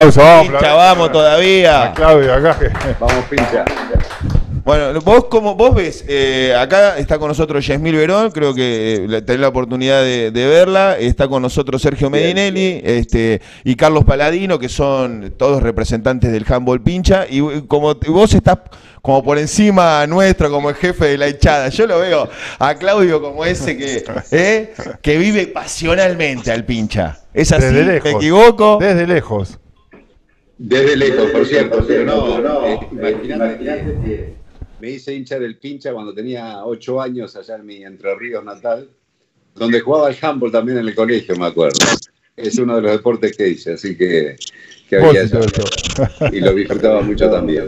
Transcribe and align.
vamos, 0.00 0.48
Pincha, 0.48 0.74
vamos 0.74 1.12
todavía. 1.12 1.92
Claudio, 1.94 2.34
acá. 2.34 2.56
Vamos, 3.00 3.24
pincha. 3.28 3.64
Bueno, 4.64 5.00
vos 5.00 5.24
como 5.24 5.54
vos 5.54 5.74
ves, 5.74 6.04
eh, 6.06 6.54
acá 6.54 6.98
está 6.98 7.18
con 7.18 7.28
nosotros 7.28 7.66
Yasmil 7.66 7.96
Verón, 7.96 8.30
creo 8.30 8.54
que 8.54 9.06
eh, 9.10 9.22
tenés 9.22 9.40
la 9.40 9.48
oportunidad 9.48 10.02
de, 10.02 10.30
de 10.30 10.46
verla, 10.46 10.98
está 10.98 11.26
con 11.26 11.40
nosotros 11.40 11.80
Sergio 11.80 12.10
Medinelli 12.10 12.82
este, 12.84 13.40
y 13.64 13.76
Carlos 13.76 14.04
Paladino, 14.04 14.58
que 14.58 14.68
son 14.68 15.32
todos 15.38 15.62
representantes 15.62 16.30
del 16.30 16.44
handball 16.46 16.82
pincha, 16.82 17.24
y 17.28 17.62
como 17.62 17.92
y 17.92 18.10
vos 18.10 18.34
estás 18.34 18.58
como 19.00 19.24
por 19.24 19.38
encima 19.38 20.06
nuestro, 20.06 20.50
como 20.50 20.68
el 20.68 20.76
jefe 20.76 21.06
de 21.06 21.18
la 21.18 21.28
hinchada, 21.28 21.70
yo 21.70 21.86
lo 21.86 22.00
veo 22.00 22.28
a 22.58 22.74
Claudio 22.74 23.22
como 23.22 23.46
ese 23.46 23.74
que, 23.74 24.04
eh, 24.32 24.74
que 25.00 25.16
vive 25.16 25.46
pasionalmente 25.46 26.52
al 26.52 26.66
pincha. 26.66 27.20
¿Es 27.32 27.52
así? 27.52 27.64
Desde 27.64 28.02
¿Me 28.02 28.10
equivoco? 28.10 28.76
Desde 28.78 29.06
lejos. 29.06 29.58
Desde 30.58 30.96
lejos, 30.96 31.30
por 31.30 31.46
cierto, 31.46 31.84
pero 31.86 32.04
no, 32.04 32.40
no. 32.40 32.66
eh, 32.66 32.80
Imagínate 32.90 33.58
que 33.58 34.34
me 34.80 34.90
hice 34.90 35.14
hincha 35.14 35.38
del 35.38 35.56
pincha 35.56 35.92
cuando 35.92 36.12
tenía 36.12 36.64
ocho 36.64 37.00
años 37.00 37.36
allá 37.36 37.56
en 37.56 37.66
mi 37.66 37.84
Entre 37.84 38.14
Ríos 38.16 38.44
natal, 38.44 38.88
donde 39.54 39.80
jugaba 39.80 40.08
al 40.08 40.16
handball 40.20 40.50
también 40.50 40.78
en 40.78 40.88
el 40.88 40.94
colegio, 40.94 41.36
me 41.36 41.46
acuerdo. 41.46 41.78
Es 42.36 42.58
uno 42.58 42.76
de 42.76 42.82
los 42.82 42.92
deportes 42.92 43.36
que 43.36 43.48
hice, 43.48 43.72
así 43.72 43.96
que, 43.96 44.36
había 44.92 45.22
allá. 45.22 45.40
y 46.32 46.40
lo 46.40 46.52
disfrutaba 46.52 47.02
mucho 47.02 47.30
también. 47.30 47.64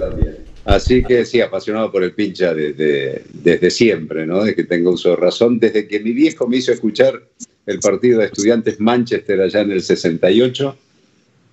Así 0.65 1.03
que 1.03 1.25
sí, 1.25 1.41
apasionado 1.41 1.91
por 1.91 2.05
el 2.05 2.12
pincha 2.12 2.55
desde, 2.55 3.25
desde 3.33 3.70
siempre, 3.70 4.27
¿no? 4.27 4.41
Desde 4.41 4.55
que 4.55 4.65
tengo 4.65 4.91
uso 4.91 5.11
de 5.11 5.17
razón, 5.17 5.59
desde 5.59 5.89
que 5.89 6.01
mi 6.01 6.12
viejo 6.12 6.47
me 6.47 6.59
hizo 6.59 6.73
escuchar 6.73 7.20
el 7.67 7.79
partido 7.81 8.20
de 8.20 8.27
estudiantes 8.27 8.79
Manchester 8.79 9.41
allá 9.41 9.61
en 9.61 9.73
el 9.73 9.83
68 9.83 10.77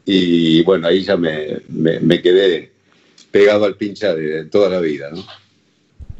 y 0.07 0.63
bueno, 0.63 0.87
ahí 0.87 1.03
ya 1.03 1.17
me, 1.17 1.59
me- 1.69 1.99
me 2.01 2.21
quedé 2.23 2.73
pegado 3.31 3.65
al 3.65 3.77
pincha 3.77 4.15
de 4.15 4.45
toda 4.47 4.69
la 4.69 4.79
vida, 4.81 5.11
¿no? 5.11 5.23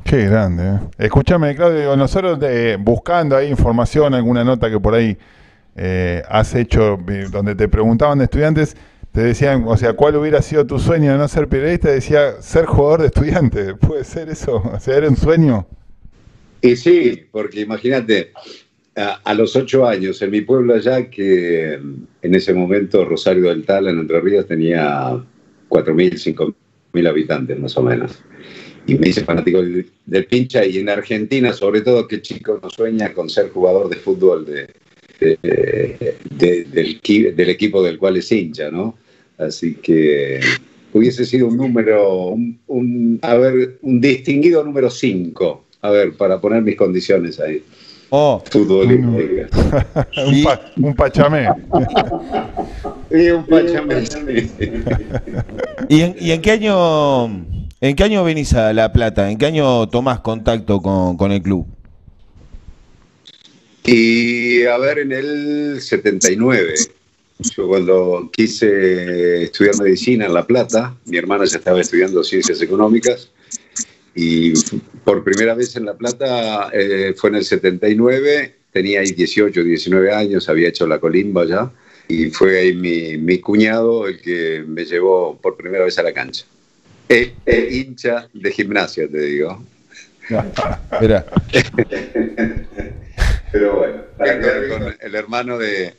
Qué 0.03 0.25
grande. 0.25 0.63
¿eh? 0.63 0.79
Escúchame, 1.05 1.55
Claudio, 1.55 1.95
nosotros 1.97 2.39
eh, 2.41 2.77
buscando 2.79 3.35
ahí 3.35 3.49
información, 3.49 4.13
alguna 4.13 4.43
nota 4.43 4.69
que 4.69 4.79
por 4.79 4.95
ahí 4.95 5.17
eh, 5.75 6.23
has 6.29 6.55
hecho, 6.55 6.99
eh, 7.09 7.27
donde 7.31 7.55
te 7.55 7.67
preguntaban 7.69 8.19
de 8.19 8.25
estudiantes, 8.25 8.77
te 9.11 9.21
decían, 9.23 9.65
o 9.67 9.77
sea, 9.77 9.93
¿cuál 9.93 10.15
hubiera 10.17 10.41
sido 10.41 10.65
tu 10.67 10.79
sueño 10.79 11.11
de 11.13 11.17
no 11.19 11.27
ser 11.29 11.47
periodista? 11.49 11.89
Decía, 11.91 12.41
ser 12.41 12.65
jugador 12.65 13.01
de 13.01 13.07
estudiantes. 13.07 13.73
¿Puede 13.81 14.03
ser 14.05 14.29
eso? 14.29 14.57
O 14.57 14.79
sea, 14.79 14.97
¿era 14.97 15.09
un 15.09 15.17
sueño? 15.17 15.67
Y 16.61 16.75
sí, 16.75 17.27
porque 17.31 17.61
imagínate, 17.61 18.33
a, 18.97 19.33
los 19.33 19.55
ocho 19.55 19.85
años, 19.85 20.21
en 20.21 20.31
mi 20.31 20.41
pueblo 20.41 20.73
allá, 20.73 21.09
que 21.09 21.77
mm, 21.81 21.93
en 22.23 22.35
ese 22.35 22.53
momento 22.53 23.05
Rosario 23.05 23.49
del 23.49 23.63
Tal, 23.63 23.87
en 23.87 23.99
Entre 23.99 24.19
Ríos, 24.19 24.47
tenía 24.47 25.23
4.000, 25.69 26.17
5.000 26.17 27.07
habitantes 27.07 27.59
más 27.59 27.77
o 27.77 27.83
menos. 27.83 28.19
Y 28.87 28.95
me 28.95 29.09
hice 29.09 29.23
fanático 29.23 29.61
del, 29.61 30.25
pincha 30.25 30.65
y 30.65 30.77
en 30.77 30.89
Argentina, 30.89 31.51
sobre 31.53 31.81
todo, 31.81 32.07
que 32.07 32.21
chico 32.21 32.59
no 32.61 32.69
sueña 32.69 33.13
con 33.13 33.29
ser 33.29 33.49
jugador 33.49 33.89
de 33.89 33.97
fútbol 33.97 34.45
de, 34.45 34.69
de- 35.19 36.15
de- 36.31 36.63
del 37.33 37.49
equipo 37.49 37.83
del 37.83 37.97
cual 37.97 38.17
es 38.17 38.31
hincha, 38.31 38.71
¿no? 38.71 38.97
Así 39.37 39.75
que 39.75 40.39
hubiese 40.93 41.25
sido 41.25 41.47
un 41.47 41.57
número, 41.57 42.27
un, 42.29 42.59
un- 42.67 43.19
a 43.21 43.35
ver, 43.35 43.77
un 43.81 43.99
distinguido 44.01 44.63
número 44.63 44.89
5, 44.89 45.65
a 45.81 45.91
ver, 45.91 46.13
para 46.13 46.39
poner 46.39 46.63
mis 46.63 46.75
condiciones 46.75 47.39
ahí, 47.39 47.61
Oh, 48.09 48.41
un, 48.53 50.43
pa- 50.43 50.61
un 50.77 50.95
pachamé. 50.95 51.49
Y 53.11 53.29
un 53.31 53.45
pachamé. 53.45 54.03
¿Y 55.89 56.01
en, 56.01 56.15
y 56.19 56.31
en 56.31 56.41
qué 56.41 56.51
año 56.51 57.25
en 57.81 57.95
qué 57.95 58.03
año 58.03 58.23
venís 58.23 58.53
a 58.53 58.71
La 58.73 58.93
Plata? 58.93 59.29
¿En 59.29 59.37
qué 59.37 59.45
año 59.47 59.87
tomás 59.89 60.21
contacto 60.21 60.81
con, 60.81 61.17
con 61.17 61.31
el 61.31 61.41
club? 61.41 61.67
Y 63.85 64.65
a 64.65 64.77
ver, 64.77 64.99
en 64.99 65.11
el 65.11 65.81
79, 65.81 66.73
yo 67.55 67.67
cuando 67.67 68.29
quise 68.33 69.43
estudiar 69.43 69.77
medicina 69.81 70.25
en 70.25 70.33
La 70.33 70.45
Plata, 70.45 70.95
mi 71.05 71.17
hermana 71.17 71.45
ya 71.45 71.57
estaba 71.57 71.79
estudiando 71.79 72.23
ciencias 72.23 72.61
económicas 72.61 73.29
y 74.19 74.51
por 75.03 75.23
primera 75.23 75.53
vez 75.53 75.75
en 75.75 75.85
La 75.85 75.93
Plata 75.93 76.71
eh, 76.73 77.13
fue 77.15 77.29
en 77.29 77.35
el 77.35 77.45
79, 77.45 78.55
tenía 78.71 79.01
ahí 79.01 79.11
18, 79.11 79.63
19 79.63 80.11
años, 80.11 80.49
había 80.49 80.69
hecho 80.69 80.87
la 80.87 80.97
colimba 80.97 81.45
ya 81.45 81.71
y 82.07 82.31
fue 82.31 82.59
ahí 82.59 82.73
mi, 82.73 83.15
mi 83.17 83.37
cuñado 83.39 84.07
el 84.07 84.19
que 84.19 84.63
me 84.67 84.85
llevó 84.85 85.37
por 85.37 85.55
primera 85.55 85.85
vez 85.85 85.99
a 85.99 86.03
la 86.03 86.13
cancha. 86.13 86.45
El, 87.07 87.33
el 87.45 87.71
hincha 87.71 88.27
de 88.33 88.51
gimnasia, 88.51 89.07
te 89.07 89.21
digo. 89.21 89.63
Mirá. 90.99 91.23
Pero 93.51 93.75
bueno, 93.77 94.93
el 94.99 95.13
hermano 95.13 95.59
de, 95.59 95.93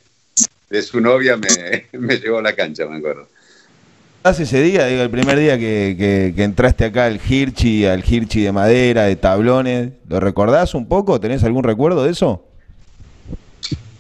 de 0.69 0.83
su 0.83 1.01
novia 1.01 1.37
me, 1.37 1.87
me 1.99 2.17
llevó 2.17 2.39
a 2.39 2.43
la 2.43 2.57
cancha, 2.57 2.85
me 2.87 2.97
acuerdo. 2.97 3.29
¿Haz 4.23 4.41
ese 4.41 4.61
día, 4.63 4.89
el 4.89 5.11
primer 5.11 5.39
día 5.39 5.59
que, 5.59 6.35
entraste 6.37 6.85
acá 6.85 7.07
al 7.07 7.21
Hirchi, 7.27 7.87
al 7.87 8.05
Hirchi 8.07 8.43
de 8.43 8.53
madera, 8.53 9.05
de 9.05 9.17
tablones? 9.17 9.93
¿Lo 10.09 10.21
recordás 10.21 10.75
un 10.75 10.87
poco? 10.87 11.21
¿Tenés 11.21 11.45
algún 11.45 11.65
recuerdo 11.65 12.05
de 12.05 12.11
eso? 12.11 12.45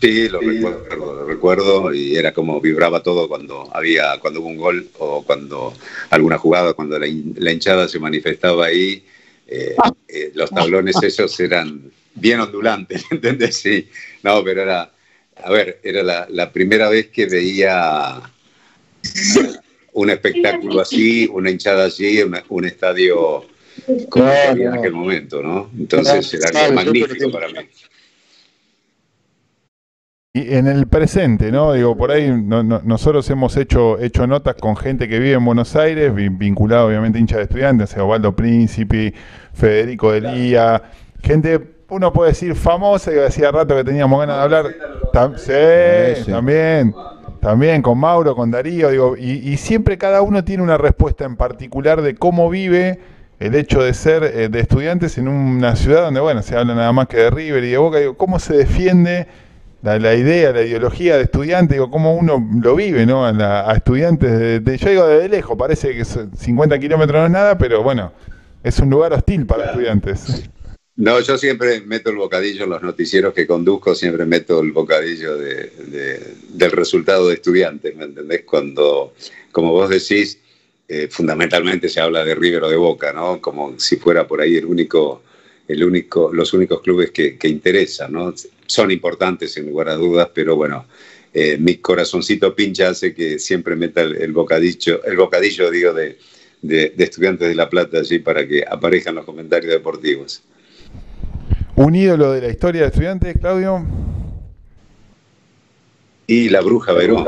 Sí, 0.01 0.29
lo 0.29 0.41
recuerdo, 0.41 0.87
lo 1.15 1.25
recuerdo 1.27 1.93
y 1.95 2.17
era 2.17 2.33
como 2.33 2.61
vibraba 2.61 3.03
todo 3.03 3.29
cuando 3.29 3.69
había, 3.75 4.19
cuando 4.21 4.41
hubo 4.41 4.49
un 4.49 4.57
gol 4.57 4.89
o 4.99 5.25
cuando 5.25 5.75
alguna 6.11 6.39
jugada, 6.39 6.73
cuando 6.75 6.99
la, 6.99 7.07
hin- 7.07 7.35
la 7.39 7.51
hinchada 7.53 7.89
se 7.89 7.99
manifestaba 7.99 8.67
ahí, 8.67 9.05
eh, 9.49 9.75
eh, 10.07 10.31
los 10.35 10.51
tablones 10.51 11.03
esos 11.03 11.39
eran 11.41 11.91
bien 12.15 12.39
ondulantes, 12.41 13.05
¿entendés? 13.11 13.57
Sí, 13.57 13.89
no, 14.23 14.45
pero 14.45 14.63
era, 14.63 14.93
a 15.43 15.51
ver, 15.51 15.81
era 15.83 16.27
la 16.29 16.53
primera 16.53 16.89
vez 16.89 17.09
que 17.09 17.27
veía 17.27 18.23
un 20.01 20.11
espectáculo 20.11 20.81
así, 20.81 21.29
una 21.33 21.51
hinchada 21.51 21.87
así, 21.87 22.23
una- 22.23 22.43
un 22.49 22.65
estadio 22.67 23.45
como 24.09 24.25
había 24.27 24.69
en 24.69 24.75
aquel 24.75 24.93
momento, 24.93 25.43
¿no? 25.43 25.71
Entonces 25.79 26.35
era 26.35 26.65
algo 26.65 26.75
magnífico 26.75 27.31
para 27.31 27.49
mí. 27.49 27.55
Y 30.35 30.55
en 30.55 30.67
el 30.69 30.87
presente, 30.87 31.51
¿no? 31.51 31.73
Digo, 31.73 31.97
por 31.97 32.11
ahí 32.13 32.31
no- 32.31 32.63
no- 32.63 32.81
nosotros 32.85 33.29
hemos 33.31 33.57
hecho, 33.57 33.99
hecho 33.99 34.27
notas 34.27 34.55
con 34.57 34.77
gente 34.77 35.09
que 35.09 35.19
vive 35.19 35.33
en 35.35 35.45
Buenos 35.45 35.75
Aires, 35.75 36.13
vin- 36.13 36.39
vinculado 36.39 36.87
obviamente 36.89 37.19
hincha 37.19 37.39
de 37.39 37.45
estudiantes, 37.45 37.91
o 37.91 37.95
sea, 37.95 38.05
Osvaldo 38.05 38.37
Príncipe, 38.37 39.15
Federico 39.55 40.13
Delía, 40.13 40.83
gente, 41.23 41.61
uno 41.89 42.13
puede 42.13 42.31
decir 42.33 42.55
famosa, 42.55 43.11
que 43.11 43.25
hacía 43.25 43.51
rato 43.51 43.75
que 43.75 43.83
teníamos 43.85 44.21
ganas 44.21 44.37
de 44.37 44.43
hablar. 44.43 44.67
Sí. 46.25 46.31
también, 46.31 46.95
también 47.41 47.83
con 47.83 47.99
Mauro, 47.99 48.35
con 48.35 48.51
Darío, 48.51 48.91
digo, 48.91 49.17
y, 49.17 49.33
y 49.49 49.57
siempre 49.57 49.99
cada 49.99 50.23
uno 50.23 50.45
tiene 50.45 50.63
una 50.63 50.77
respuesta 50.79 51.25
en 51.25 51.37
particular 51.37 52.03
de 52.03 52.15
cómo 52.17 52.51
vive 52.51 52.99
el 53.41 53.55
hecho 53.55 53.83
de 53.83 53.95
ser 53.95 54.25
eh, 54.25 54.49
de 54.49 54.61
estudiantes 54.61 55.17
en 55.19 55.29
una 55.29 55.77
ciudad 55.77 56.03
donde, 56.03 56.21
bueno, 56.21 56.43
se 56.43 56.57
habla 56.57 56.75
nada 56.75 56.93
más 56.93 57.07
que 57.07 57.19
de 57.19 57.31
River 57.31 57.63
y 57.65 57.71
de 57.71 57.79
Boca, 57.79 57.99
digo, 57.99 58.17
cómo 58.17 58.39
se 58.41 58.57
defiende 58.57 59.29
la, 59.83 59.99
la 60.01 60.15
idea, 60.15 60.51
la 60.53 60.63
ideología 60.63 61.17
de 61.17 61.23
estudiante, 61.23 61.75
digo, 61.75 61.91
cómo 61.91 62.15
uno 62.17 62.45
lo 62.61 62.75
vive, 62.75 63.07
¿no? 63.07 63.25
A, 63.25 63.33
la- 63.33 63.71
a 63.71 63.75
estudiantes, 63.75 64.31
de, 64.39 64.59
de- 64.61 64.77
yo 64.77 64.91
digo 64.91 65.07
desde 65.07 65.29
lejos, 65.29 65.57
parece 65.57 65.95
que 65.95 66.05
son 66.05 66.33
50 66.37 66.79
kilómetros 66.81 67.21
no 67.21 67.27
es 67.27 67.33
nada, 67.33 67.57
pero 67.59 67.83
bueno, 67.85 68.13
es 68.65 68.79
un 68.81 68.91
lugar 68.91 69.13
hostil 69.13 69.47
para 69.47 69.67
estudiantes. 69.67 70.51
No, 70.99 71.21
yo 71.21 71.39
siempre 71.39 71.81
meto 71.83 72.11
el 72.11 72.17
bocadillo 72.17 72.65
en 72.65 72.71
los 72.71 72.83
noticieros 72.83 73.33
que 73.33 73.47
conduzco, 73.47 73.95
siempre 73.95 74.27
meto 74.27 74.61
el 74.61 74.73
bocadillo 74.73 75.37
de- 75.37 75.71
de- 75.95 76.35
del 76.49 76.73
resultado 76.73 77.29
de 77.29 77.35
estudiantes, 77.35 77.95
¿me 77.95 78.05
entendés? 78.05 78.43
Cuando, 78.45 79.15
como 79.53 79.71
vos 79.73 79.89
decís, 79.91 80.39
eh, 80.89 81.07
fundamentalmente 81.09 81.89
se 81.89 82.01
habla 82.01 82.25
de 82.25 82.35
River 82.35 82.65
o 82.65 82.69
de 82.71 82.77
Boca, 82.77 83.13
¿no? 83.13 83.41
Como 83.41 83.79
si 83.79 83.97
fuera 83.97 84.27
por 84.27 84.41
ahí 84.41 84.57
el 84.57 84.65
único, 84.67 85.23
el 85.69 85.85
único, 85.85 86.33
los 86.33 86.53
únicos 86.53 86.81
clubes 86.83 87.11
que, 87.13 87.39
que 87.39 87.47
interesan, 87.49 88.13
¿no? 88.13 88.35
Son 88.67 88.91
importantes 88.91 89.53
sin 89.53 89.67
lugar 89.67 89.91
a 89.91 89.95
dudas, 89.95 90.29
pero 90.35 90.57
bueno, 90.57 90.87
eh, 91.33 91.57
mi 91.59 91.77
corazoncito 91.77 92.55
pincha 92.57 92.89
hace 92.89 93.15
que 93.15 93.39
siempre 93.39 93.77
meta 93.77 94.01
el, 94.03 94.17
el 94.17 94.33
bocadillo, 94.33 95.05
el 95.05 95.17
bocadillo, 95.17 95.71
digo, 95.71 95.93
de, 95.95 96.19
de- 96.63 96.91
de 96.97 97.05
estudiantes 97.05 97.49
de 97.49 97.55
La 97.55 97.71
Plata 97.71 97.99
allí 98.01 98.19
para 98.19 98.47
que 98.49 98.65
aparezcan 98.69 99.15
los 99.15 99.25
comentarios 99.25 99.73
deportivos. 99.73 100.43
Un 101.79 101.95
ídolo 101.95 102.33
de 102.33 102.41
la 102.41 102.49
historia 102.49 102.81
de 102.81 102.87
estudiantes, 102.89 103.37
Claudio. 103.39 103.87
Y 106.27 106.49
la 106.49 106.61
bruja 106.61 106.93
Verón. 106.93 107.25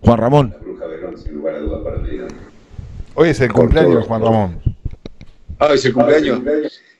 Juan 0.00 0.18
Ramón. 0.18 0.50
La 0.50 0.58
bruja 0.58 0.86
Verón, 0.88 1.16
sin 1.16 1.34
lugar 1.34 1.54
a 1.54 1.58
dudas 1.60 1.82
para 1.84 1.98
mí. 1.98 2.16
¿no? 2.16 2.26
Hoy 3.14 3.28
es 3.28 3.40
el 3.40 3.52
cumpleaños 3.52 3.94
todo. 3.94 4.02
Juan 4.02 4.22
Ramón. 4.22 4.60
Ah, 5.60 5.72
es 5.72 5.84
el 5.84 5.92
cumpleaños. 5.92 6.40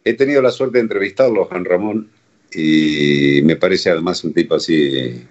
He 0.05 0.15
tenido 0.15 0.41
la 0.41 0.53
suerte 0.53 0.79
de 0.79 0.83
entrevistarlo, 0.83 1.47
Juan 1.47 1.65
Ramón, 1.65 2.09
y 2.55 3.41
me 3.43 3.57
parece 3.57 3.91
además 3.91 4.23
un 4.23 4.33
tipo 4.33 4.55
así 4.55 5.27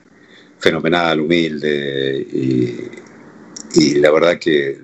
fenomenal, 0.59 1.21
humilde 1.21 2.27
y, 2.33 2.79
y 3.75 3.93
la 3.95 4.11
verdad 4.11 4.37
que 4.37 4.77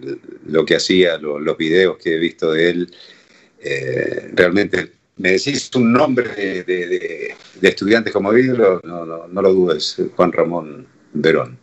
lo 0.45 0.63
que 0.63 0.77
hacía, 0.77 1.17
los 1.17 1.57
videos 1.57 1.97
que 1.97 2.15
he 2.15 2.17
visto 2.17 2.53
de 2.53 2.69
él, 2.69 2.93
eh, 3.59 4.31
realmente 4.33 4.92
me 5.18 5.31
decís 5.31 5.69
un 5.75 5.92
nombre 5.94 6.30
de, 6.36 6.63
de, 6.63 7.36
estudiantes 7.62 8.13
como 8.13 8.36
ídolo, 8.38 8.80
no, 8.83 9.06
no, 9.06 9.27
no, 9.27 9.42
lo 9.42 9.54
dudes, 9.54 10.01
Juan 10.15 10.31
Ramón 10.31 10.86
Verón. 11.13 11.57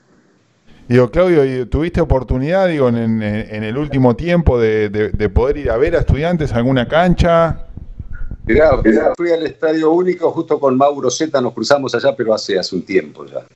Digo, 0.89 1.11
Claudio, 1.11 1.69
¿tuviste 1.69 2.01
oportunidad, 2.01 2.69
digo, 2.69 2.89
en, 2.89 3.23
en 3.23 3.65
el 3.65 3.79
último 3.79 4.17
tiempo 4.17 4.61
de, 4.61 4.91
de, 4.91 5.29
poder 5.31 5.57
ir 5.57 5.71
a 5.71 5.77
ver 5.79 5.97
a 5.97 6.01
estudiantes 6.01 6.53
a 6.53 6.57
alguna 6.57 6.87
cancha? 6.89 7.67
Mirá, 8.45 8.79
fui 9.17 9.31
al 9.31 9.47
Estadio 9.47 9.91
Único 9.93 10.31
justo 10.31 10.61
con 10.61 10.77
Mauro 10.77 11.11
Zeta, 11.11 11.41
nos 11.41 11.55
cruzamos 11.55 11.95
allá, 11.95 12.15
pero 12.15 12.35
hace, 12.35 12.59
hace 12.59 12.75
un 12.75 12.83
tiempo 12.83 13.25
ya. 13.25 13.47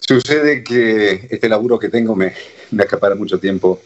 Sucede 0.00 0.62
que 0.62 1.28
este 1.30 1.48
laburo 1.48 1.78
que 1.78 1.88
tengo 1.88 2.14
me, 2.14 2.34
me 2.72 2.82
acapara 2.82 3.14
mucho 3.14 3.38
tiempo 3.38 3.80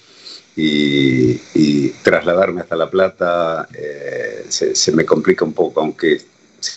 y, 0.56 1.88
trasladarme 2.02 2.60
hasta 2.60 2.76
La 2.76 2.90
Plata 2.90 3.66
eh, 3.72 4.44
se, 4.48 4.92
me 4.92 5.04
complica 5.04 5.44
un 5.44 5.54
poco, 5.54 5.80
aunque 5.80 6.20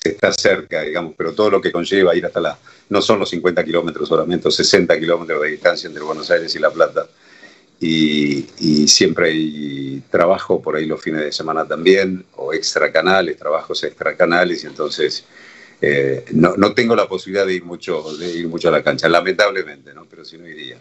está 0.04 0.32
cerca, 0.32 0.82
digamos, 0.82 1.14
pero 1.18 1.34
todo 1.34 1.50
lo 1.50 1.62
que 1.62 1.72
conlleva 1.72 2.16
ir 2.16 2.26
hasta 2.26 2.40
la... 2.40 2.58
No 2.90 3.02
son 3.02 3.20
los 3.20 3.30
50 3.30 3.64
kilómetros 3.66 4.08
solamente, 4.08 4.50
60 4.50 4.98
kilómetros 4.98 5.42
de 5.42 5.50
distancia 5.50 5.88
entre 5.88 6.04
Buenos 6.04 6.32
Aires 6.32 6.56
y 6.56 6.60
La 6.60 6.72
Plata. 6.72 7.08
Y, 7.80 8.48
y, 8.60 8.88
siempre 8.88 9.30
hay 9.30 10.02
trabajo 10.10 10.62
por 10.62 10.76
ahí 10.76 10.86
los 10.86 11.02
fines 11.02 11.22
de 11.22 11.32
semana 11.32 11.68
también, 11.68 12.26
o 12.36 12.54
extra 12.54 12.92
canales, 12.92 13.38
trabajos 13.38 13.84
extra 13.84 14.16
canales, 14.16 14.64
y 14.64 14.68
entonces 14.68 15.26
eh, 15.80 16.26
no, 16.32 16.56
no, 16.58 16.74
tengo 16.74 16.96
la 16.96 17.08
posibilidad 17.08 17.46
de 17.46 17.54
ir 17.54 17.64
mucho, 17.64 18.04
de 18.18 18.30
ir 18.30 18.48
mucho 18.48 18.70
a 18.70 18.72
la 18.72 18.84
cancha, 18.84 19.08
lamentablemente, 19.08 19.94
¿no? 19.94 20.06
pero 20.06 20.26
si 20.26 20.38
no 20.38 20.48
iría. 20.48 20.78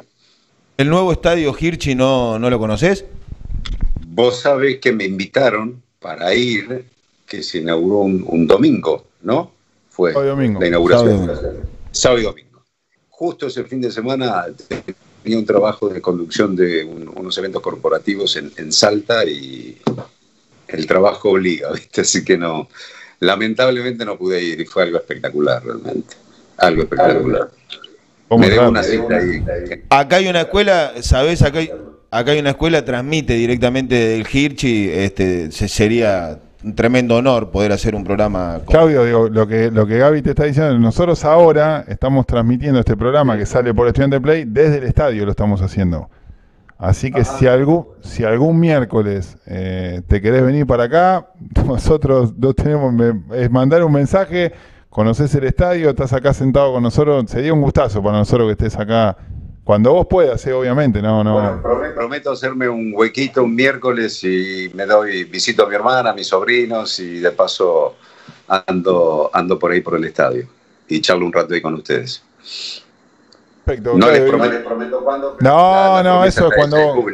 ¿El 0.77 0.91
nuevo 0.91 1.13
estadio 1.13 1.55
Hirchi 1.59 1.95
no, 1.95 2.39
no 2.39 2.51
lo 2.51 2.59
conoces? 2.59 3.05
Vos 4.07 4.41
sabés 4.41 4.79
que 4.79 4.93
me 4.93 5.05
invitaron 5.05 5.83
para 6.01 6.35
ir, 6.35 6.85
que 7.27 7.43
se 7.43 7.59
inauguró 7.59 8.01
un, 8.01 8.47
domingo, 8.47 9.07
¿no? 9.23 9.53
Fue 9.91 10.13
domingo. 10.13 10.61
la 10.61 10.67
inauguración. 10.69 11.31
Sábado 11.91 12.21
y 12.21 12.25
domingo. 12.25 12.63
Justo 13.09 13.47
ese 13.47 13.65
fin 13.65 13.81
de 13.81 13.91
semana 13.91 14.47
tenía 15.23 15.39
un 15.39 15.47
trabajo 15.47 15.89
de 15.89 16.01
conducción 16.01 16.55
de 16.55 16.85
unos 16.85 17.37
eventos 17.39 17.63
corporativos 17.63 18.37
en, 18.37 18.53
en 18.57 18.73
Salta 18.73 19.25
y 19.25 19.79
el 20.69 20.87
trabajo 20.87 21.31
obliga, 21.31 21.73
¿viste? 21.75 22.03
Así 22.03 22.25
que 22.25 22.37
no, 22.37 22.69
Lamentablemente 23.21 24.05
no 24.05 24.19
pude 24.19 24.43
ir 24.43 24.61
y 24.61 24.67
fue 24.67 24.83
algo 24.83 24.99
espectacular 24.99 25.65
realmente. 25.65 26.17
Algo 26.59 26.83
espectacular. 26.83 27.51
Me 28.31 28.51
debo 28.51 28.69
una 28.69 28.83
cita 28.83 29.17
ahí. 29.17 29.45
Acá 29.91 30.17
hay 30.17 30.29
una 30.29 30.43
escuela, 30.43 30.93
¿sabes? 31.01 31.43
Acá 31.43 31.59
hay, 31.59 31.71
acá 32.11 32.33
hay 32.33 32.41
una 32.41 32.51
escuela, 32.51 32.85
transmite 32.85 33.35
directamente 33.35 33.95
del 33.95 34.27
Hirchi, 34.31 34.91
este, 34.91 35.51
sería 35.51 36.39
un 36.65 36.75
tremendo 36.75 37.17
honor 37.17 37.51
poder 37.51 37.73
hacer 37.73 37.95
un 37.95 38.03
programa. 38.03 38.61
Claudio, 38.67 39.05
digo, 39.05 39.29
lo 39.29 39.47
que, 39.47 39.71
lo 39.71 39.87
que 39.87 39.99
Gaby 39.99 40.23
te 40.23 40.31
está 40.31 40.45
diciendo, 40.45 40.77
nosotros 40.79 41.25
ahora 41.25 41.85
estamos 41.87 42.27
transmitiendo 42.27 42.81
este 42.81 42.97
programa 42.97 43.37
que 43.37 43.47
sale 43.47 43.73
por 43.73 43.87
Estudiante 43.87 44.21
Play 44.21 44.45
desde 44.47 44.79
el 44.79 44.85
estadio, 44.85 45.25
lo 45.25 45.31
estamos 45.31 45.63
haciendo. 45.63 46.11
Así 46.79 47.11
que 47.11 47.25
si, 47.25 47.47
algún, 47.47 47.87
si 48.03 48.25
algún 48.25 48.61
miércoles 48.61 49.39
eh, 49.47 50.03
te 50.07 50.21
querés 50.21 50.43
venir 50.43 50.67
para 50.67 50.85
acá, 50.85 51.29
nosotros 51.67 52.39
dos 52.39 52.55
tenemos, 52.55 52.95
es 53.35 53.51
mandar 53.51 53.83
un 53.85 53.93
mensaje, 53.93 54.53
conoces 54.91 55.35
el 55.35 55.45
estadio, 55.45 55.91
estás 55.91 56.13
acá 56.13 56.33
sentado 56.33 56.73
con 56.73 56.83
nosotros, 56.83 57.25
sería 57.29 57.53
un 57.53 57.61
gustazo 57.61 58.03
para 58.03 58.19
nosotros 58.19 58.47
que 58.49 58.65
estés 58.65 58.81
acá. 58.81 59.17
Cuando 59.65 59.93
vos 59.93 60.07
puedas, 60.09 60.47
eh, 60.47 60.53
obviamente, 60.53 61.03
no, 61.03 61.25
no. 61.25 61.61
prometo, 61.95 62.31
hacerme 62.31 62.69
un 62.69 62.93
huequito 62.95 63.43
un 63.43 63.55
miércoles 63.55 64.23
y 64.23 64.71
me 64.75 64.87
doy, 64.87 65.25
visito 65.25 65.65
a 65.65 65.69
mi 65.69 65.75
hermana, 65.75 66.11
a 66.11 66.15
mis 66.15 66.29
sobrinos 66.29 67.01
y 67.01 67.19
de 67.19 67.33
paso 67.33 67.97
ando, 68.47 69.31
ando 69.33 69.59
por 69.59 69.73
ahí 69.73 69.81
por 69.81 69.97
el 69.97 70.05
estadio 70.05 70.47
y 70.89 71.01
charlo 71.01 71.27
un 71.27 71.33
rato 71.33 71.55
ahí 71.55 71.61
con 71.61 71.75
ustedes. 71.75 72.23
No 73.67 74.11
les 74.13 74.31
prometo, 74.31 75.01
cuándo. 75.03 75.37
No, 75.41 76.03
no, 76.03 76.25
eso 76.25 76.49
es 76.49 76.55
cuando. 76.57 77.05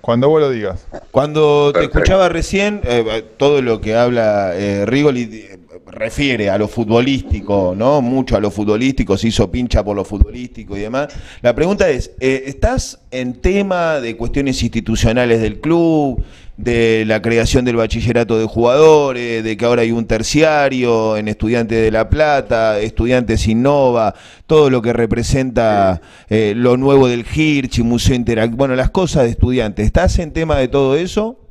Cuando 0.00 0.28
vos 0.28 0.40
lo 0.40 0.50
digas. 0.50 0.86
Cuando 1.10 1.72
te 1.72 1.82
escuchaba 1.82 2.28
recién, 2.28 2.80
eh, 2.84 3.24
todo 3.36 3.60
lo 3.60 3.80
que 3.80 3.96
habla 3.96 4.54
eh, 4.54 4.86
Rigoli 4.86 5.48
refiere 5.86 6.50
a 6.50 6.58
lo 6.58 6.68
futbolístico, 6.68 7.74
¿no? 7.76 8.02
Mucho 8.02 8.36
a 8.36 8.40
lo 8.40 8.50
futbolístico, 8.50 9.16
se 9.16 9.28
hizo 9.28 9.50
pincha 9.50 9.84
por 9.84 9.96
lo 9.96 10.04
futbolístico 10.04 10.76
y 10.76 10.80
demás. 10.80 11.08
La 11.42 11.54
pregunta 11.54 11.88
es, 11.88 12.12
eh, 12.20 12.44
¿estás 12.46 13.00
en 13.10 13.40
tema 13.40 14.00
de 14.00 14.16
cuestiones 14.16 14.62
institucionales 14.62 15.40
del 15.40 15.60
club? 15.60 16.22
de 16.56 17.04
la 17.06 17.20
creación 17.20 17.66
del 17.66 17.76
bachillerato 17.76 18.38
de 18.38 18.46
jugadores, 18.46 19.44
de 19.44 19.56
que 19.58 19.64
ahora 19.66 19.82
hay 19.82 19.92
un 19.92 20.06
terciario 20.06 21.16
en 21.16 21.28
Estudiantes 21.28 21.82
de 21.82 21.90
La 21.90 22.08
Plata, 22.08 22.80
Estudiantes 22.80 23.46
Innova, 23.46 24.14
todo 24.46 24.70
lo 24.70 24.80
que 24.80 24.94
representa 24.94 26.00
eh, 26.30 26.54
lo 26.56 26.78
nuevo 26.78 27.08
del 27.08 27.26
Hirsch, 27.26 27.80
Museo 27.80 28.16
Interactivo, 28.16 28.56
bueno, 28.56 28.74
las 28.74 28.90
cosas 28.90 29.24
de 29.24 29.30
estudiantes. 29.30 29.84
¿Estás 29.84 30.18
en 30.18 30.32
tema 30.32 30.56
de 30.56 30.68
todo 30.68 30.96
eso? 30.96 31.45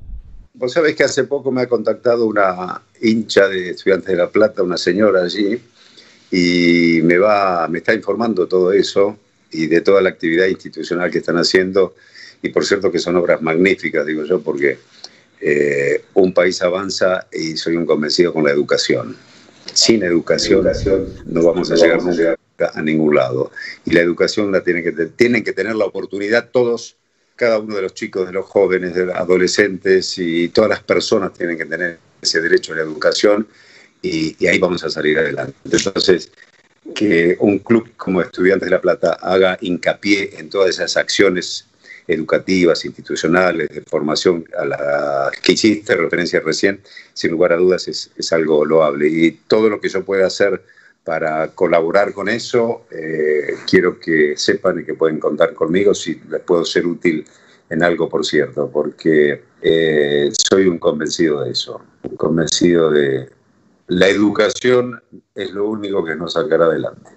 Vos 0.57 0.71
sabés 0.71 0.95
que 0.95 1.03
hace 1.03 1.25
poco 1.25 1.51
me 1.51 1.63
ha 1.63 1.67
contactado 1.67 2.25
una 2.25 2.81
hincha 3.01 3.47
de 3.49 3.71
Estudiantes 3.71 4.07
de 4.07 4.15
La 4.15 4.29
Plata, 4.29 4.63
una 4.63 4.77
señora 4.77 5.23
allí, 5.23 5.59
y 6.31 7.01
me, 7.03 7.17
va, 7.17 7.67
me 7.67 7.79
está 7.79 7.93
informando 7.93 8.47
todo 8.47 8.71
eso 8.71 9.17
y 9.51 9.67
de 9.67 9.81
toda 9.81 10.01
la 10.01 10.09
actividad 10.09 10.47
institucional 10.47 11.11
que 11.11 11.17
están 11.17 11.37
haciendo. 11.37 11.95
Y 12.41 12.49
por 12.49 12.65
cierto 12.65 12.89
que 12.89 12.99
son 12.99 13.17
obras 13.17 13.41
magníficas, 13.41 14.05
digo 14.05 14.23
yo, 14.23 14.41
porque 14.41 14.77
eh, 15.41 16.03
un 16.13 16.33
país 16.33 16.61
avanza 16.61 17.27
y 17.33 17.57
soy 17.57 17.75
un 17.75 17.85
convencido 17.85 18.31
con 18.31 18.45
la 18.45 18.51
educación. 18.51 19.17
Sin 19.73 20.03
educación 20.03 20.65
no 21.25 21.43
vamos 21.43 21.69
a 21.71 21.75
llegar 21.75 21.99
a 22.73 22.81
ningún 22.81 23.15
lado. 23.15 23.51
Y 23.83 23.91
la 23.91 23.99
educación 23.99 24.53
la 24.53 24.63
tienen 24.63 24.83
que, 24.83 24.91
tienen 25.07 25.43
que 25.43 25.51
tener 25.51 25.75
la 25.75 25.85
oportunidad 25.85 26.49
todos, 26.49 26.95
cada 27.35 27.59
uno 27.59 27.75
de 27.75 27.81
los 27.81 27.93
chicos, 27.93 28.25
de 28.25 28.33
los 28.33 28.45
jóvenes, 28.45 28.95
de 28.95 29.07
los 29.07 29.15
adolescentes 29.15 30.17
y 30.17 30.49
todas 30.49 30.69
las 30.69 30.83
personas 30.83 31.33
tienen 31.33 31.57
que 31.57 31.65
tener 31.65 31.99
ese 32.21 32.41
derecho 32.41 32.73
a 32.73 32.77
la 32.77 32.83
educación 32.83 33.47
y, 34.01 34.45
ahí 34.47 34.59
vamos 34.59 34.83
a 34.83 34.89
salir 34.89 35.17
adelante. 35.17 35.55
Entonces, 35.65 36.31
que 36.93 37.35
un 37.39 37.59
club 37.59 37.91
como 37.97 38.21
Estudiantes 38.21 38.67
de 38.67 38.75
La 38.75 38.81
Plata 38.81 39.13
haga 39.21 39.57
hincapié 39.61 40.37
en 40.37 40.49
todas 40.49 40.69
esas 40.69 40.95
acciones 40.97 41.67
educativas, 42.07 42.85
institucionales, 42.85 43.67
de 43.69 43.81
formación 43.81 44.45
a 44.57 44.65
la 44.65 45.31
que 45.41 45.53
hiciste 45.53 45.95
referencia 45.95 46.39
recién, 46.39 46.81
sin 47.13 47.31
lugar 47.31 47.53
a 47.53 47.57
dudas 47.57 47.87
es, 47.87 48.11
es 48.15 48.31
algo 48.31 48.63
loable. 48.63 49.07
Y 49.07 49.31
todo 49.47 49.69
lo 49.69 49.81
que 49.81 49.89
yo 49.89 50.05
pueda 50.05 50.27
hacer 50.27 50.61
para 51.05 51.49
colaborar 51.49 52.11
con 52.13 52.27
eso, 52.27 52.87
eh, 52.89 53.53
quiero 53.69 53.99
que 53.99 54.33
sepan 54.35 54.79
y 54.79 54.83
que 54.83 54.95
pueden 54.95 55.19
contar 55.19 55.53
conmigo 55.53 55.93
si 55.93 56.19
les 56.29 56.41
puedo 56.41 56.65
ser 56.65 56.87
útil 56.87 57.23
en 57.69 57.83
algo, 57.83 58.09
por 58.09 58.25
cierto, 58.25 58.69
porque 58.71 59.43
eh, 59.61 60.31
soy 60.49 60.67
un 60.67 60.79
convencido 60.79 61.43
de 61.43 61.51
eso, 61.51 61.79
un 62.03 62.15
convencido 62.15 62.89
de 62.89 63.29
la 63.87 64.07
educación 64.07 64.99
es 65.35 65.51
lo 65.51 65.69
único 65.69 66.03
que 66.03 66.15
nos 66.15 66.33
sacará 66.33 66.65
adelante. 66.65 67.11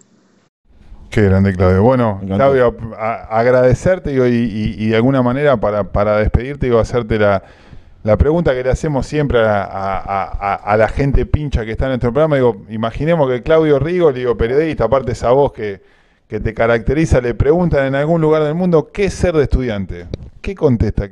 Qué 1.10 1.22
grande, 1.22 1.54
Claudio. 1.54 1.82
Bueno, 1.82 2.20
Claudio, 2.26 2.76
agradecerte 2.98 4.12
y, 4.12 4.88
de 4.90 4.96
alguna 4.96 5.22
manera 5.22 5.56
para, 5.56 5.92
para 5.92 6.18
despedirte, 6.18 6.66
digo, 6.66 6.78
hacerte 6.78 7.18
la, 7.18 7.42
pregunta 8.16 8.54
que 8.54 8.62
le 8.62 8.70
hacemos 8.70 9.06
siempre 9.06 9.40
a, 9.42 10.74
la 10.78 10.88
gente 10.88 11.26
pincha 11.26 11.64
que 11.64 11.72
está 11.72 11.86
en 11.86 11.90
nuestro 11.90 12.12
programa. 12.12 12.36
Digo, 12.36 12.64
imaginemos 12.68 13.30
que 13.30 13.42
Claudio 13.42 13.78
Rigo, 13.78 14.12
digo, 14.12 14.36
periodista, 14.36 14.84
aparte 14.84 15.12
esa 15.12 15.30
voz 15.30 15.52
que, 15.52 15.80
que 16.28 16.40
te 16.40 16.54
caracteriza, 16.54 17.20
le 17.20 17.34
preguntan 17.34 17.86
en 17.86 17.94
algún 17.94 18.20
lugar 18.20 18.44
del 18.44 18.54
mundo 18.54 18.90
qué 18.92 19.06
es 19.06 19.14
ser 19.14 19.34
de 19.34 19.44
estudiante. 19.44 20.06
¿Qué 20.40 20.54
contesta? 20.54 21.10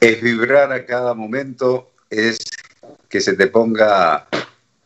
Es 0.00 0.22
vibrar 0.22 0.72
a 0.72 0.86
cada 0.86 1.14
momento, 1.14 1.90
es 2.08 2.38
que 3.08 3.20
se 3.20 3.34
te 3.34 3.48
ponga 3.48 4.26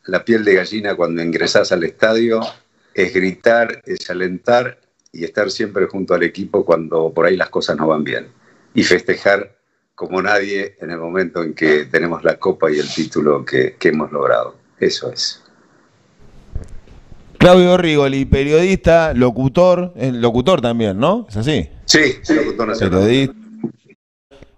la 0.07 0.25
piel 0.25 0.45
de 0.45 0.55
gallina 0.55 0.97
cuando 0.97 1.23
ingresas 1.23 1.73
al 1.73 1.85
estadio, 1.85 2.41
es 2.95 3.15
gritar, 3.15 3.83
es 3.87 4.11
alentar 4.11 4.79
y 5.13 5.25
estar 5.25 5.51
siempre 5.51 5.87
junto 5.87 6.15
al 6.15 6.23
equipo 6.23 6.65
cuando 6.65 7.13
por 7.13 7.27
ahí 7.27 7.37
las 7.37 7.51
cosas 7.51 7.77
no 7.77 7.87
van 7.87 8.05
bien. 8.05 8.29
Y 8.75 8.83
festejar 8.83 9.57
como 9.95 10.21
nadie 10.21 10.77
en 10.81 10.91
el 10.91 10.99
momento 10.99 11.43
en 11.43 11.55
que 11.55 11.85
tenemos 11.85 12.25
la 12.25 12.37
copa 12.37 12.71
y 12.71 12.79
el 12.79 12.89
título 12.93 13.45
que, 13.45 13.77
hemos 13.83 14.11
logrado. 14.11 14.57
Eso 14.81 15.13
es. 15.13 15.43
Claudio 17.39 17.77
Rigoli, 17.77 18.25
periodista, 18.25 19.13
locutor, 19.13 19.93
eh, 19.97 20.11
locutor 20.13 20.61
también, 20.61 20.99
¿no? 20.99 21.27
¿Es 21.29 21.37
así? 21.37 21.69
Sí, 21.85 22.17
locutor 22.35 22.69
nacional. 22.69 23.01
Periodista, 23.01 23.35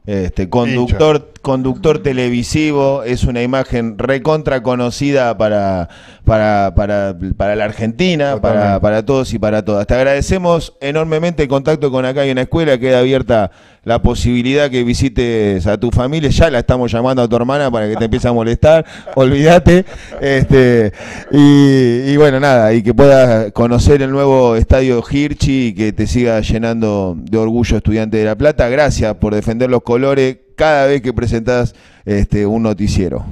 este, 0.07 0.49
conductor, 0.49 1.33
conductor 1.47 2.01
televisivo, 2.01 3.05
es 3.05 3.23
una 3.23 3.41
imagen 3.41 3.99
recontra 3.99 4.65
conocida 4.65 5.39
para, 5.39 5.89
para, 6.25 6.75
para, 6.75 7.17
para 7.37 7.55
la 7.55 7.67
Argentina, 7.67 8.41
para, 8.41 8.81
para 8.81 9.05
todos 9.05 9.33
y 9.33 9.39
para 9.39 9.65
todas. 9.65 9.87
Te 9.87 9.95
agradecemos 9.95 10.75
enormemente 10.81 11.45
el 11.45 11.49
contacto 11.49 11.93
con 11.93 12.05
acá 12.05 12.23
hay 12.23 12.33
una 12.33 12.41
escuela, 12.41 12.77
queda 12.79 12.99
abierta 12.99 13.53
la 13.85 14.03
posibilidad 14.03 14.69
que 14.73 14.83
visites 14.83 15.69
a 15.69 15.79
tu 15.79 15.93
familia, 15.93 16.31
ya 16.31 16.51
la 16.51 16.59
estamos 16.59 16.91
llamando 16.91 17.23
a 17.23 17.29
tu 17.29 17.37
hermana 17.37 17.71
para 17.71 17.89
que 17.89 17.95
te 17.95 18.07
empiece 18.07 18.27
a 18.27 18.33
molestar, 18.33 18.85
olvídate, 19.15 19.85
este, 20.21 20.93
y, 21.31 22.11
y 22.11 22.17
bueno, 22.17 22.41
nada, 22.41 22.75
y 22.75 22.83
que 22.83 22.93
puedas 22.93 23.53
conocer 23.53 24.03
el 24.03 24.11
nuevo 24.11 24.57
estadio 24.57 25.01
Hirchi 25.09 25.69
y 25.69 25.75
que 25.75 25.93
te 25.93 26.09
siga 26.09 26.41
llenando 26.41 27.15
de 27.17 27.39
orgullo 27.39 27.77
estudiante 27.77 28.17
de 28.17 28.25
La 28.25 28.35
Plata. 28.35 28.69
Gracias 28.69 29.15
por 29.15 29.33
defender 29.33 29.71
los 29.71 29.85
colores 29.85 30.39
cada 30.57 30.87
vez 30.87 31.03
que 31.03 31.13
presentás 31.13 31.75
este, 32.05 32.47
un 32.47 32.63
noticiero. 32.65 33.25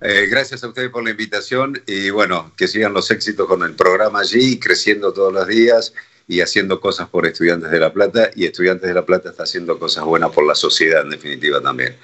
Eh, 0.00 0.26
gracias 0.30 0.62
a 0.62 0.68
ustedes 0.68 0.90
por 0.90 1.02
la 1.02 1.10
invitación 1.10 1.80
y 1.86 2.10
bueno, 2.10 2.52
que 2.56 2.68
sigan 2.68 2.92
los 2.92 3.10
éxitos 3.10 3.46
con 3.46 3.62
el 3.62 3.74
programa 3.74 4.20
allí, 4.20 4.58
creciendo 4.58 5.12
todos 5.12 5.32
los 5.32 5.46
días 5.46 5.92
y 6.28 6.40
haciendo 6.40 6.80
cosas 6.80 7.08
por 7.08 7.26
Estudiantes 7.26 7.70
de 7.70 7.80
La 7.80 7.92
Plata 7.92 8.30
y 8.34 8.46
Estudiantes 8.46 8.88
de 8.88 8.94
La 8.94 9.04
Plata 9.04 9.30
está 9.30 9.42
haciendo 9.42 9.78
cosas 9.78 10.04
buenas 10.04 10.30
por 10.30 10.46
la 10.46 10.54
sociedad 10.54 11.02
en 11.02 11.10
definitiva 11.10 11.60
también. 11.60 11.96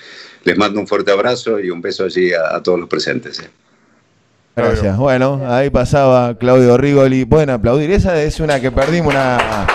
Les 0.45 0.57
mando 0.59 0.81
un 0.81 0.89
fuerte 0.89 1.13
abrazo 1.13 1.61
y 1.61 1.71
un 1.71 1.81
beso 1.81 2.05
allí 2.05 2.33
a, 2.33 2.57
a 2.57 2.63
todos 2.63 2.81
los 2.81 2.89
presentes. 2.89 3.39
¿eh? 3.41 3.51
Gracias. 4.57 4.97
Bueno, 4.97 5.43
ahí 5.49 5.71
pasaba 5.71 6.37
Claudio 6.39 6.77
Rigoli. 6.77 7.25
Pueden 7.25 7.51
aplaudir. 7.51 7.91
Esa 7.91 8.21
es 8.23 8.39
una 8.41 8.61
que 8.61 8.71
perdimos, 8.71 9.13
una, 9.13 9.67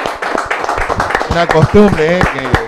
una 1.32 1.48
costumbre 1.48 2.18
¿eh? 2.18 2.20
que, 2.20 2.59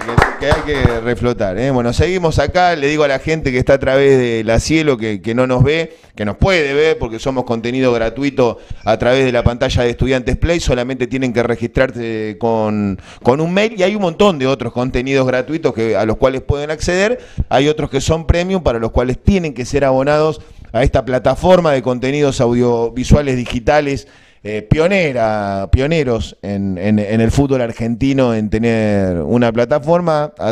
que 0.42 0.48
hay 0.48 0.62
que 0.64 1.00
reflotar. 1.02 1.60
¿eh? 1.60 1.70
Bueno, 1.70 1.94
seguimos 1.94 2.40
acá. 2.40 2.76
Le 2.76 2.88
digo 2.88 3.04
a 3.04 3.08
la 3.08 3.20
gente 3.20 3.52
que 3.52 3.60
está 3.60 3.74
a 3.74 3.80
través 3.80 4.18
de 4.18 4.44
la 4.44 4.60
cielo, 4.60 4.98
que, 4.98 5.22
que 5.22 5.36
no 5.36 5.46
nos 5.46 5.64
ve, 5.64 5.96
que 6.16 6.26
nos 6.26 6.38
puede 6.38 6.74
ver, 6.74 6.98
porque 6.98 7.20
somos 7.20 7.44
contenido 7.44 7.94
gratuito 7.94 8.58
a 8.84 8.98
través 8.98 9.24
de 9.24 9.32
la 9.32 9.44
pantalla 9.44 9.84
de 9.84 9.92
Estudiantes 9.92 10.38
Play. 10.38 10.60
Solamente 10.60 11.06
tienen 11.06 11.32
que 11.32 11.44
registrarse 11.44 12.38
con, 12.40 13.00
con 13.22 13.40
un 13.40 13.54
mail 13.54 13.76
y 13.78 13.84
hay 13.84 13.94
un 13.94 14.02
montón 14.02 14.40
de 14.40 14.48
otros 14.48 14.74
contenidos 14.74 15.28
gratuitos 15.28 15.76
que, 15.76 15.96
a 15.96 16.06
los 16.06 16.18
cuales 16.18 16.42
pueden 16.42 16.72
acceder. 16.72 17.20
Hay 17.50 17.68
otros 17.68 17.92
que 17.92 18.02
son 18.02 18.26
premium, 18.26 18.64
para 18.64 18.80
los 18.80 18.90
cuales 18.90 19.20
tienen 19.24 19.54
que 19.54 19.64
ser 19.64 19.86
abonados 19.86 20.42
a 20.74 20.82
esta 20.82 21.06
plataforma 21.06 21.72
de 21.72 21.84
contenidos 21.84 22.42
audiovisuales 22.42 23.38
digitales 23.38 24.08
eh, 24.44 24.62
pionera, 24.64 25.70
pioneros 25.72 26.38
en, 26.42 26.78
en- 26.78 26.98
en 27.00 27.22
el 27.22 27.32
fútbol 27.32 27.62
argentino 27.62 28.34
en 28.34 28.50
tener 28.50 29.18
una 29.18 29.52
plataforma. 29.52 30.34